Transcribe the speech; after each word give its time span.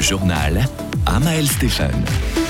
Journal 0.00 0.68
Amael 1.06 1.48
Stéphane. 1.48 2.47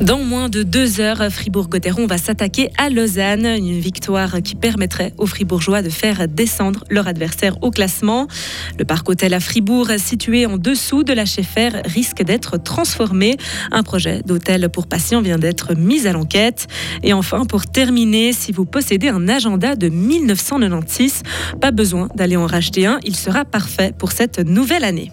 Dans 0.00 0.18
moins 0.18 0.48
de 0.48 0.62
deux 0.62 1.00
heures, 1.00 1.22
Fribourg-Gotteron 1.30 2.06
va 2.06 2.18
s'attaquer 2.18 2.70
à 2.76 2.90
Lausanne. 2.90 3.46
Une 3.46 3.78
victoire 3.78 4.42
qui 4.42 4.54
permettrait 4.54 5.14
aux 5.18 5.26
Fribourgeois 5.26 5.82
de 5.82 5.88
faire 5.88 6.28
descendre 6.28 6.84
leur 6.90 7.06
adversaire 7.06 7.56
au 7.62 7.70
classement. 7.70 8.26
Le 8.78 8.84
parc 8.84 9.08
hôtel 9.08 9.32
à 9.34 9.40
Fribourg, 9.40 9.88
situé 9.98 10.46
en 10.46 10.58
dessous 10.58 11.04
de 11.04 11.12
la 11.12 11.24
Schaeffer, 11.24 11.70
risque 11.84 12.22
d'être 12.22 12.62
transformé. 12.62 13.36
Un 13.70 13.82
projet 13.82 14.22
d'hôtel 14.26 14.68
pour 14.68 14.86
patients 14.86 15.22
vient 15.22 15.38
d'être 15.38 15.74
mis 15.74 16.06
à 16.06 16.12
l'enquête. 16.12 16.66
Et 17.02 17.12
enfin, 17.12 17.46
pour 17.46 17.66
terminer, 17.66 18.32
si 18.32 18.52
vous 18.52 18.64
possédez 18.64 19.08
un 19.08 19.28
agenda 19.28 19.76
de 19.76 19.88
1996, 19.88 21.22
pas 21.60 21.70
besoin 21.70 22.08
d'aller 22.14 22.36
en 22.36 22.46
racheter 22.46 22.86
un. 22.86 22.98
Il 23.04 23.16
sera 23.16 23.44
parfait 23.44 23.92
pour 23.96 24.12
cette 24.12 24.40
nouvelle 24.40 24.84
année. 24.84 25.12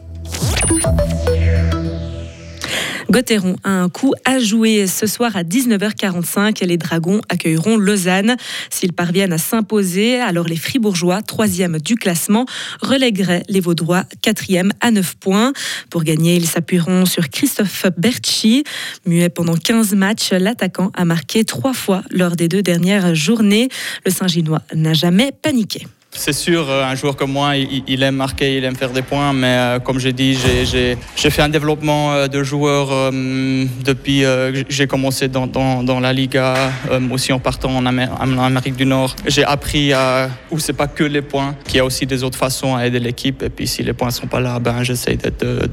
Gotteron 3.12 3.58
a 3.66 3.72
un 3.72 3.90
coup 3.90 4.14
à 4.24 4.40
jouer 4.40 4.88
ce 4.88 5.06
soir 5.06 5.36
à 5.36 5.44
19h45. 5.44 6.66
Les 6.66 6.78
Dragons 6.78 7.20
accueilleront 7.28 7.76
Lausanne. 7.76 8.38
S'ils 8.70 8.94
parviennent 8.94 9.34
à 9.34 9.38
s'imposer, 9.38 10.22
alors 10.22 10.48
les 10.48 10.56
Fribourgeois, 10.56 11.22
troisième 11.22 11.78
du 11.80 11.96
classement, 11.96 12.46
relègueraient 12.82 13.44
les 13.50 13.60
Vaudois, 13.60 14.06
quatrième 14.22 14.72
à 14.80 14.92
9 14.92 15.18
points. 15.18 15.52
Pour 15.90 16.06
gagner, 16.06 16.38
ils 16.38 16.48
s'appuieront 16.48 17.06
sur 17.06 17.28
Christophe 17.30 17.86
Berchi. 17.98 18.64
Muet 19.06 19.28
pendant 19.28 19.58
15 19.58 19.94
matchs, 19.94 20.32
l'attaquant 20.32 20.90
a 20.94 21.04
marqué 21.04 21.44
trois 21.44 21.74
fois 21.74 22.04
lors 22.12 22.38
des 22.38 22.48
deux 22.48 22.62
dernières 22.62 23.14
journées. 23.14 23.68
Le 24.06 24.12
Saint-Ginois 24.12 24.62
n'a 24.74 24.94
jamais 24.94 25.34
paniqué. 25.34 25.86
C'est 26.14 26.34
sûr, 26.34 26.70
euh, 26.70 26.84
un 26.84 26.94
joueur 26.96 27.16
comme 27.16 27.32
moi, 27.32 27.56
il, 27.56 28.04
aime 28.04 28.16
marquer, 28.16 28.58
il 28.58 28.64
aime 28.66 28.76
faire 28.76 28.92
des 28.92 29.02
points, 29.02 29.32
mais 29.32 29.48
euh, 29.48 29.80
comme 29.80 29.98
j'ai 29.98 30.12
dit, 30.12 30.38
j'ai 30.66 31.30
fait 31.30 31.42
un 31.42 31.50
développement 31.50 32.14
euh, 32.14 32.28
de 32.28 32.44
joueur 32.44 33.12
depuis 33.12 34.22
que 34.22 34.66
j'ai 34.68 34.88
commencé 34.88 35.30
dans, 35.30 36.00
la 36.02 36.14
Liga, 36.14 36.72
aussi 37.12 37.32
en 37.32 37.40
partant 37.40 37.76
en, 37.76 37.86
Amérique 37.86 38.76
du 38.76 38.86
Nord. 38.86 39.16
J'ai 39.26 39.46
appris 39.46 39.94
à, 39.94 40.30
où 40.52 40.60
c'est 40.60 40.74
pas 40.74 40.88
que 40.88 41.04
les 41.04 41.22
points, 41.22 41.56
qu'il 41.66 41.78
y 41.78 41.80
a 41.80 41.86
aussi 41.86 42.06
des 42.06 42.24
autres 42.24 42.38
façons 42.38 42.76
à 42.76 42.86
aider 42.86 43.00
l'équipe, 43.00 43.42
et 43.44 43.50
puis 43.50 43.66
si 43.66 43.82
les 43.82 43.94
points 43.94 44.12
sont 44.12 44.28
pas 44.28 44.42
là, 44.42 44.60
ben, 44.60 44.84
j'essaie 44.84 45.16
de, 45.16 45.68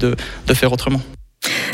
de 0.47 0.53
faire 0.53 0.71
autrement. 0.71 1.01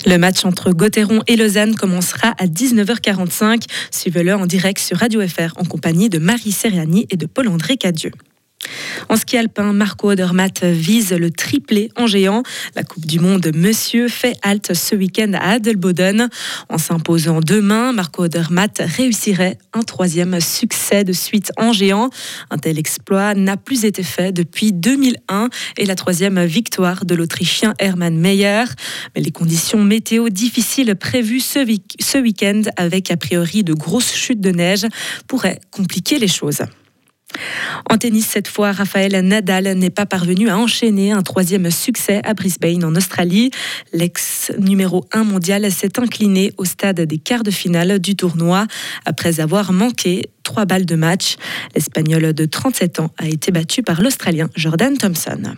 Le 0.08 0.18
match 0.18 0.44
entre 0.44 0.72
Gauthieron 0.72 1.22
et 1.28 1.36
Lausanne 1.36 1.76
commencera 1.76 2.34
à 2.38 2.48
19h45. 2.48 3.64
Suivez-le 3.92 4.36
en 4.36 4.46
direct 4.46 4.80
sur 4.80 4.98
Radio 4.98 5.22
FR 5.28 5.54
en 5.58 5.66
compagnie 5.66 6.10
de 6.10 6.20
Marie 6.20 6.52
Seriani 6.52 7.08
et 7.10 7.18
de 7.18 7.26
Paul-André 7.26 7.78
Cadieux. 7.78 8.12
En 9.10 9.18
ski 9.18 9.38
alpin, 9.38 9.74
Marco 9.74 10.12
Odermatt 10.12 10.64
vise 10.64 11.12
le 11.12 11.32
triplé 11.32 11.92
en 11.96 12.08
géant. 12.08 12.44
La 12.76 12.84
Coupe 12.84 13.06
du 13.06 13.20
Monde 13.20 13.52
Monsieur 13.54 14.08
fait 14.08 14.38
halte 14.42 14.74
ce 14.74 14.96
week-end 14.96 15.32
à 15.34 15.52
Adelboden. 15.52 16.30
En 16.70 16.78
s'imposant 16.78 17.40
demain, 17.40 17.92
Marco 17.92 18.24
Odermatt 18.24 18.82
réussirait 18.84 19.58
un 19.74 19.82
troisième 19.82 20.40
succès 20.40 21.04
de 21.04 21.14
suite 21.14 21.52
en 21.58 21.72
géant. 21.72 22.10
Un 22.50 22.58
tel 22.58 22.80
exploit 22.80 23.36
n'a 23.36 23.58
plus 23.58 23.86
été 23.86 24.04
fait 24.04 24.32
depuis 24.32 24.74
2001 24.74 25.50
et 25.78 25.86
la 25.86 25.96
troisième 25.96 26.44
victoire 26.44 27.06
de 27.06 27.16
l'Autrichien 27.16 27.74
Hermann 27.80 28.18
Meyer. 28.18 28.64
Mais 29.16 29.22
les 29.22 29.32
conditions 29.32 29.84
météo 29.84 30.30
difficiles 30.30 30.96
prévues 30.96 31.42
ce 31.42 32.18
week-end 32.18 32.62
avec 32.78 33.12
a 33.12 33.18
priori 33.18 33.64
de 33.64 33.74
grosses 33.74 34.14
chutes 34.14 34.42
de 34.42 34.52
neige 34.52 34.86
pourraient 35.28 35.60
compliquer 35.72 36.20
les 36.20 36.28
choses. 36.28 36.62
En 37.90 37.98
tennis, 37.98 38.26
cette 38.28 38.48
fois, 38.48 38.72
Raphaël 38.72 39.14
Nadal 39.26 39.74
n'est 39.78 39.90
pas 39.90 40.06
parvenu 40.06 40.50
à 40.50 40.58
enchaîner 40.58 41.12
un 41.12 41.22
troisième 41.22 41.70
succès 41.72 42.22
à 42.24 42.34
Brisbane, 42.34 42.84
en 42.84 42.96
Australie. 42.96 43.52
L'ex 43.94 44.52
numéro 44.58 45.06
1 45.12 45.24
mondial 45.24 45.70
s'est 45.72 46.00
incliné 46.00 46.54
au 46.58 46.66
stade 46.66 47.02
des 47.02 47.18
quarts 47.18 47.44
de 47.44 47.52
finale 47.52 48.00
du 48.00 48.16
tournoi 48.16 48.68
après 49.06 49.40
avoir 49.40 49.72
manqué 49.72 50.30
trois 50.44 50.66
balles 50.66 50.86
de 50.86 50.96
match. 50.96 51.36
L'Espagnol 51.76 52.34
de 52.34 52.46
37 52.46 53.00
ans 53.00 53.12
a 53.18 53.28
été 53.28 53.52
battu 53.52 53.84
par 53.84 54.02
l'Australien 54.02 54.50
Jordan 54.56 54.98
Thompson. 54.98 55.56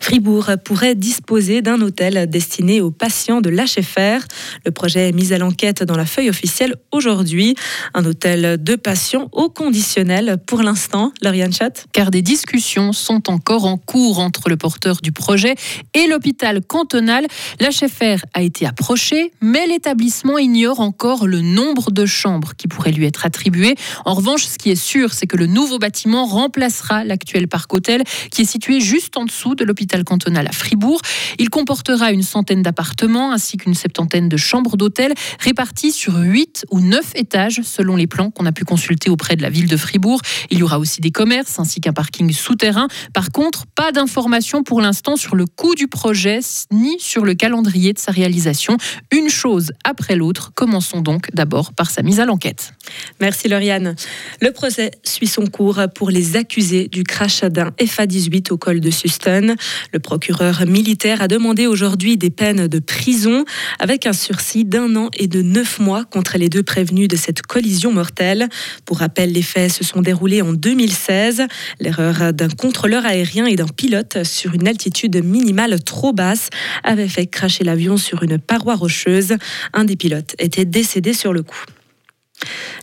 Fribourg 0.00 0.50
pourrait 0.64 0.94
disposer 0.94 1.62
d'un 1.62 1.80
hôtel 1.80 2.28
destiné 2.28 2.80
aux 2.80 2.90
patients 2.90 3.40
de 3.40 3.50
l'HFR. 3.50 4.26
Le 4.64 4.70
projet 4.70 5.08
est 5.08 5.12
mis 5.12 5.32
à 5.32 5.38
l'enquête 5.38 5.82
dans 5.82 5.96
la 5.96 6.06
feuille 6.06 6.30
officielle 6.30 6.76
aujourd'hui. 6.92 7.54
Un 7.94 8.04
hôtel 8.04 8.62
de 8.62 8.76
patients 8.76 9.28
au 9.32 9.48
conditionnel 9.48 10.38
pour 10.46 10.62
l'instant, 10.62 11.12
Lauriane 11.22 11.52
Chat. 11.52 11.86
Car 11.92 12.10
des 12.10 12.22
discussions 12.22 12.92
sont 12.92 13.30
encore 13.30 13.66
en 13.66 13.76
cours 13.76 14.18
entre 14.18 14.48
le 14.48 14.56
porteur 14.56 14.98
du 15.02 15.12
projet 15.12 15.54
et 15.94 16.06
l'hôpital 16.06 16.60
cantonal. 16.62 17.26
L'HFR 17.60 18.24
a 18.34 18.42
été 18.42 18.66
approché, 18.66 19.32
mais 19.40 19.66
l'établissement 19.66 20.38
ignore 20.38 20.80
encore 20.80 21.26
le 21.26 21.40
nombre 21.40 21.90
de 21.90 22.06
chambres 22.06 22.52
qui 22.56 22.68
pourraient 22.68 22.92
lui 22.92 23.06
être 23.06 23.26
attribuées. 23.26 23.74
En 24.04 24.14
revanche, 24.14 24.44
ce 24.44 24.58
qui 24.58 24.70
est 24.70 24.76
sûr, 24.76 25.12
c'est 25.12 25.26
que 25.26 25.36
le 25.36 25.46
nouveau 25.46 25.78
bâtiment 25.78 26.26
remplacera 26.26 27.04
l'actuel 27.04 27.48
parc 27.48 27.72
hôtel 27.74 28.04
qui 28.30 28.42
est 28.42 28.50
situé 28.50 28.80
juste 28.80 29.16
en 29.16 29.24
dessous 29.24 29.54
de 29.54 29.64
l'hôpital 29.64 29.97
cantonal 30.04 30.46
à 30.46 30.52
Fribourg. 30.52 31.00
Il 31.38 31.50
comportera 31.50 32.12
une 32.12 32.22
centaine 32.22 32.62
d'appartements 32.62 33.32
ainsi 33.32 33.56
qu'une 33.56 33.74
septantaine 33.74 34.28
de 34.28 34.36
chambres 34.36 34.76
d'hôtel 34.76 35.14
réparties 35.40 35.92
sur 35.92 36.16
8 36.16 36.66
ou 36.70 36.80
9 36.80 37.12
étages 37.14 37.60
selon 37.62 37.96
les 37.96 38.06
plans 38.06 38.30
qu'on 38.30 38.46
a 38.46 38.52
pu 38.52 38.64
consulter 38.64 39.10
auprès 39.10 39.36
de 39.36 39.42
la 39.42 39.50
ville 39.50 39.68
de 39.68 39.76
Fribourg. 39.76 40.20
Il 40.50 40.58
y 40.58 40.62
aura 40.62 40.78
aussi 40.78 41.00
des 41.00 41.10
commerces 41.10 41.58
ainsi 41.58 41.80
qu'un 41.80 41.92
parking 41.92 42.32
souterrain. 42.32 42.88
Par 43.12 43.30
contre, 43.30 43.66
pas 43.66 43.92
d'informations 43.92 44.62
pour 44.62 44.80
l'instant 44.80 45.16
sur 45.16 45.36
le 45.36 45.46
coût 45.46 45.74
du 45.74 45.88
projet 45.88 46.40
ni 46.70 46.98
sur 46.98 47.24
le 47.24 47.34
calendrier 47.34 47.92
de 47.92 47.98
sa 47.98 48.12
réalisation. 48.12 48.76
Une 49.10 49.28
chose 49.28 49.72
après 49.84 50.16
l'autre. 50.16 50.52
Commençons 50.54 51.00
donc 51.00 51.28
d'abord 51.32 51.72
par 51.72 51.90
sa 51.90 52.02
mise 52.02 52.20
à 52.20 52.24
l'enquête. 52.24 52.72
Merci 53.20 53.48
Lauriane. 53.48 53.94
Le 54.40 54.52
procès 54.52 54.90
suit 55.04 55.26
son 55.26 55.46
cours 55.46 55.80
pour 55.94 56.10
les 56.10 56.36
accusés 56.36 56.88
du 56.88 57.04
crash 57.04 57.42
d'un 57.42 57.72
FA-18 57.80 58.52
au 58.52 58.58
col 58.58 58.80
de 58.80 58.90
Suston. 58.90 59.56
Le 59.92 59.98
procureur 59.98 60.66
militaire 60.66 61.22
a 61.22 61.28
demandé 61.28 61.66
aujourd'hui 61.66 62.16
des 62.16 62.30
peines 62.30 62.66
de 62.68 62.78
prison 62.78 63.44
avec 63.78 64.06
un 64.06 64.12
sursis 64.12 64.64
d'un 64.64 64.96
an 64.96 65.10
et 65.14 65.26
de 65.26 65.42
neuf 65.42 65.78
mois 65.78 66.04
contre 66.04 66.38
les 66.38 66.48
deux 66.48 66.62
prévenus 66.62 67.08
de 67.08 67.16
cette 67.16 67.42
collision 67.42 67.92
mortelle. 67.92 68.48
Pour 68.84 68.98
rappel, 68.98 69.32
les 69.32 69.42
faits 69.42 69.72
se 69.72 69.84
sont 69.84 70.02
déroulés 70.02 70.42
en 70.42 70.52
2016. 70.52 71.44
L'erreur 71.80 72.32
d'un 72.32 72.48
contrôleur 72.48 73.04
aérien 73.06 73.46
et 73.46 73.56
d'un 73.56 73.66
pilote 73.66 74.24
sur 74.24 74.54
une 74.54 74.68
altitude 74.68 75.22
minimale 75.24 75.82
trop 75.82 76.12
basse 76.12 76.50
avait 76.84 77.08
fait 77.08 77.26
cracher 77.26 77.64
l'avion 77.64 77.96
sur 77.96 78.22
une 78.22 78.38
paroi 78.38 78.74
rocheuse. 78.74 79.34
Un 79.72 79.84
des 79.84 79.96
pilotes 79.96 80.34
était 80.38 80.64
décédé 80.64 81.12
sur 81.12 81.32
le 81.32 81.42
coup. 81.42 81.64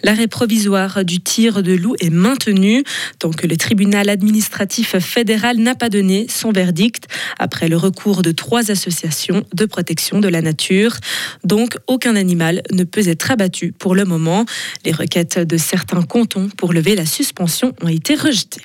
L'arrêt 0.03 0.27
provisoire 0.27 1.03
du 1.03 1.19
tir 1.19 1.63
de 1.63 1.73
loup 1.73 1.95
est 1.99 2.09
maintenu 2.09 2.83
tant 3.19 3.31
que 3.31 3.47
le 3.47 3.57
tribunal 3.57 4.09
administratif 4.09 4.97
fédéral 4.99 5.57
n'a 5.57 5.75
pas 5.75 5.89
donné 5.89 6.27
son 6.29 6.51
verdict 6.51 7.05
après 7.39 7.69
le 7.69 7.77
recours 7.77 8.21
de 8.21 8.31
trois 8.31 8.71
associations 8.71 9.45
de 9.53 9.65
protection 9.65 10.19
de 10.19 10.27
la 10.27 10.41
nature. 10.41 10.97
Donc 11.43 11.77
aucun 11.87 12.15
animal 12.15 12.61
ne 12.71 12.83
peut 12.83 13.07
être 13.07 13.31
abattu 13.31 13.71
pour 13.71 13.95
le 13.95 14.05
moment. 14.05 14.45
Les 14.85 14.91
requêtes 14.91 15.39
de 15.39 15.57
certains 15.57 16.03
cantons 16.03 16.49
pour 16.57 16.73
lever 16.73 16.95
la 16.95 17.05
suspension 17.05 17.73
ont 17.81 17.87
été 17.87 18.15
rejetées. 18.15 18.61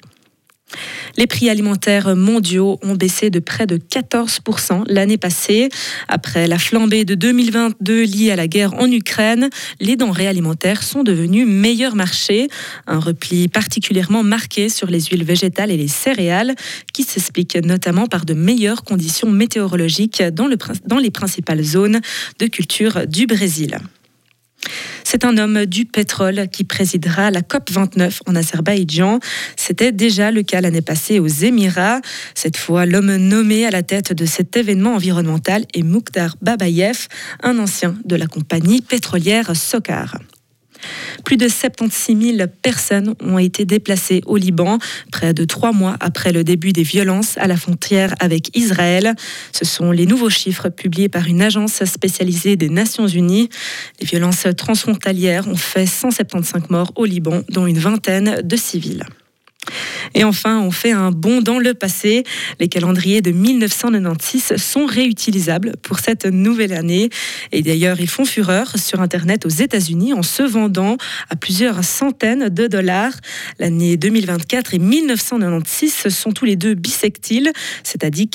Les 1.16 1.26
prix 1.26 1.50
alimentaires 1.50 2.14
mondiaux 2.16 2.78
ont 2.82 2.94
baissé 2.94 3.30
de 3.30 3.40
près 3.40 3.66
de 3.66 3.76
14% 3.76 4.84
l'année 4.86 5.18
passée. 5.18 5.68
Après 6.08 6.46
la 6.46 6.58
flambée 6.58 7.04
de 7.04 7.14
2022 7.14 8.02
liée 8.04 8.30
à 8.30 8.36
la 8.36 8.46
guerre 8.46 8.74
en 8.74 8.90
Ukraine, 8.90 9.50
les 9.80 9.96
denrées 9.96 10.28
alimentaires 10.28 10.82
sont 10.82 11.02
devenues 11.02 11.46
meilleur 11.46 11.94
marché. 11.96 12.48
Un 12.86 12.98
repli 12.98 13.48
particulièrement 13.48 14.22
marqué 14.22 14.68
sur 14.68 14.86
les 14.86 15.00
huiles 15.00 15.24
végétales 15.24 15.70
et 15.70 15.76
les 15.76 15.88
céréales, 15.88 16.54
qui 16.92 17.02
s'explique 17.02 17.56
notamment 17.56 18.06
par 18.06 18.24
de 18.24 18.34
meilleures 18.34 18.84
conditions 18.84 19.30
météorologiques 19.30 20.22
dans, 20.22 20.48
dans 20.86 20.98
les 20.98 21.10
principales 21.10 21.62
zones 21.62 22.00
de 22.38 22.46
culture 22.46 23.06
du 23.06 23.26
Brésil. 23.26 23.78
C'est 25.12 25.24
un 25.24 25.38
homme 25.38 25.66
du 25.66 25.86
pétrole 25.86 26.46
qui 26.52 26.62
présidera 26.62 27.32
la 27.32 27.40
COP29 27.40 28.20
en 28.28 28.36
Azerbaïdjan. 28.36 29.18
C'était 29.56 29.90
déjà 29.90 30.30
le 30.30 30.44
cas 30.44 30.60
l'année 30.60 30.82
passée 30.82 31.18
aux 31.18 31.26
Émirats. 31.26 32.00
Cette 32.36 32.56
fois, 32.56 32.86
l'homme 32.86 33.16
nommé 33.16 33.66
à 33.66 33.70
la 33.70 33.82
tête 33.82 34.12
de 34.12 34.24
cet 34.24 34.56
événement 34.56 34.94
environnemental 34.94 35.64
est 35.74 35.82
Mukhtar 35.82 36.36
Babayev, 36.42 37.08
un 37.42 37.58
ancien 37.58 37.96
de 38.04 38.14
la 38.14 38.28
compagnie 38.28 38.82
pétrolière 38.82 39.56
Sokar. 39.56 40.16
Plus 41.24 41.36
de 41.36 41.48
76 41.48 42.36
000 42.36 42.48
personnes 42.62 43.14
ont 43.20 43.38
été 43.38 43.64
déplacées 43.64 44.22
au 44.26 44.36
Liban, 44.36 44.78
près 45.12 45.34
de 45.34 45.44
trois 45.44 45.72
mois 45.72 45.96
après 46.00 46.32
le 46.32 46.44
début 46.44 46.72
des 46.72 46.82
violences 46.82 47.36
à 47.38 47.46
la 47.46 47.56
frontière 47.56 48.14
avec 48.20 48.56
Israël. 48.56 49.14
Ce 49.52 49.64
sont 49.64 49.90
les 49.90 50.06
nouveaux 50.06 50.30
chiffres 50.30 50.68
publiés 50.68 51.08
par 51.08 51.26
une 51.26 51.42
agence 51.42 51.84
spécialisée 51.84 52.56
des 52.56 52.68
Nations 52.68 53.06
Unies. 53.06 53.48
Les 54.00 54.06
violences 54.06 54.46
transfrontalières 54.56 55.48
ont 55.48 55.56
fait 55.56 55.86
175 55.86 56.70
morts 56.70 56.92
au 56.96 57.04
Liban, 57.04 57.42
dont 57.48 57.66
une 57.66 57.78
vingtaine 57.78 58.42
de 58.42 58.56
civils. 58.56 59.04
Et 60.14 60.24
enfin, 60.24 60.60
on 60.60 60.70
fait 60.70 60.92
un 60.92 61.10
bond 61.10 61.40
dans 61.40 61.58
le 61.58 61.74
passé. 61.74 62.24
Les 62.58 62.68
calendriers 62.68 63.22
de 63.22 63.30
1996 63.30 64.56
sont 64.56 64.86
réutilisables 64.86 65.74
pour 65.82 65.98
cette 65.98 66.26
nouvelle 66.26 66.72
année. 66.72 67.10
Et 67.52 67.62
d'ailleurs, 67.62 68.00
ils 68.00 68.08
font 68.08 68.24
fureur 68.24 68.76
sur 68.76 69.00
Internet 69.00 69.46
aux 69.46 69.50
États-Unis 69.50 70.12
en 70.12 70.22
se 70.22 70.42
vendant 70.42 70.96
à 71.28 71.36
plusieurs 71.36 71.84
centaines 71.84 72.48
de 72.48 72.66
dollars. 72.66 73.12
L'année 73.58 73.96
2024 73.96 74.74
et 74.74 74.78
1996 74.78 76.08
sont 76.08 76.32
tous 76.32 76.44
les 76.44 76.56
deux 76.56 76.74
bisectiles, 76.74 77.52
c'est-à-dire 77.82 78.28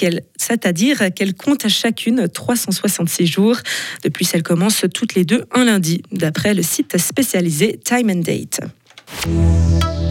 qu'elles 1.13 1.33
comptent 1.33 1.67
chacune 1.67 2.27
366 2.29 3.27
jours. 3.27 3.57
Depuis, 4.03 4.27
elles 4.33 4.43
commencent 4.43 4.85
toutes 4.93 5.15
les 5.15 5.25
deux 5.25 5.45
un 5.51 5.65
lundi, 5.65 6.03
d'après 6.11 6.53
le 6.53 6.63
site 6.63 6.97
spécialisé 6.97 7.79
Time 7.83 8.09
and 8.09 8.21
Date. 8.21 8.61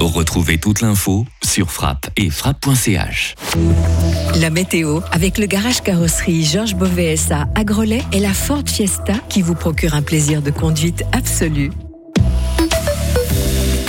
Retrouvez 0.01 0.59
toute 0.59 0.81
l'info 0.81 1.27
sur 1.43 1.71
frappe 1.71 2.09
et 2.17 2.31
frappe.ch. 2.31 3.35
La 4.37 4.51
météo 4.51 5.01
avec 5.11 5.39
le 5.39 5.47
garage 5.47 5.81
carrosserie 5.83 6.45
Georges 6.45 6.75
Beauvais 6.75 7.17
à 7.33 7.65
Grelais 7.65 8.05
et 8.13 8.21
la 8.21 8.33
Ford 8.33 8.63
Fiesta 8.67 9.15
qui 9.29 9.43
vous 9.43 9.55
procure 9.55 9.95
un 9.95 10.03
plaisir 10.03 10.43
de 10.43 10.51
conduite 10.51 11.05
absolu. 11.13 11.71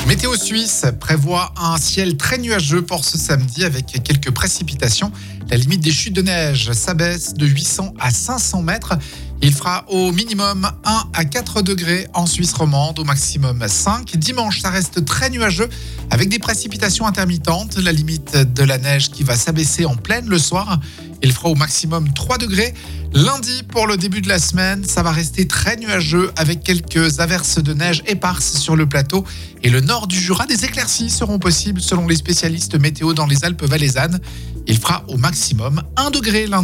Météo 0.07 0.36
Suisse 0.36 0.86
prévoit 1.00 1.51
un 1.58 1.78
ciel 1.78 2.16
très 2.16 2.38
nuageux 2.38 2.84
pour 2.84 3.04
ce 3.04 3.18
samedi 3.18 3.66
avec 3.66 3.86
quelques 4.04 4.31
précipitations. 4.31 5.12
La 5.50 5.58
limite 5.58 5.81
des 5.81 5.92
chutes 5.92 6.13
de 6.13 6.22
neige 6.22 6.72
s'abaisse 6.74 7.34
de 7.34 7.46
800 7.48 7.94
à 8.00 8.12
500 8.12 8.62
mètres. 8.62 8.94
Il 9.42 9.54
fera 9.54 9.86
au 9.90 10.12
minimum 10.12 10.68
1 10.86 11.04
à 11.14 11.26
4 11.26 11.62
degrés 11.62 12.08
en 12.14 12.26
Suisse 12.26 12.54
romande, 12.54 12.98
au 13.00 13.04
maximum 13.04 13.64
5. 13.68 14.16
Dimanche, 14.18 14.62
ça 14.62 14.70
reste 14.70 15.06
très 15.06 15.30
nuageux 15.30 15.70
avec 16.10 16.30
des 16.30 16.40
précipitations 16.40 17.06
intermittentes. 17.06 17.78
La 17.78 17.92
limite 17.92 18.38
de 18.38 18.64
la 18.64 18.78
neige 18.78 19.12
qui 19.12 19.24
va 19.24 19.36
s'abaisser 19.36 19.86
en 19.86 19.96
pleine 19.96 20.28
le 20.28 20.40
soir. 20.40 20.80
Il 21.22 21.32
fera 21.32 21.50
au 21.50 21.56
maximum 21.56 22.12
3 22.14 22.38
degrés. 22.38 22.74
Lundi, 23.14 23.64
pour 23.64 23.88
le 23.88 23.98
début 23.98 24.22
de 24.22 24.28
la 24.28 24.40
semaine, 24.40 24.84
ça 24.84 25.04
va 25.04 25.12
rester 25.12 25.48
très 25.48 25.76
nuageux 25.78 26.32
avec 26.36 26.64
quelques 26.64 27.20
averses 27.20 27.62
de 27.62 27.74
neige 27.74 28.04
éparses 28.08 28.58
sur 28.58 28.76
le 28.76 28.88
plateau 28.88 29.26
et 29.64 29.70
le 29.70 29.82
nord 29.82 30.08
du 30.08 30.20
Jura. 30.20 30.46
Des 30.48 30.66
éclaircies 30.66 31.10
seront 31.10 31.40
possibles 31.40 31.82
selon 31.82 32.08
les 32.08 32.16
spécialistes 32.16 32.80
météo 32.80 33.14
dans 33.14 33.26
les 33.26 33.46
Alpes 33.46 33.64
valaisannes. 33.64 34.20
Il 34.68 34.78
fera 34.78 35.04
au 35.08 35.18
maximum 35.18 35.84
1 35.98 36.12
degré 36.12 36.48
lundi. 36.48 36.54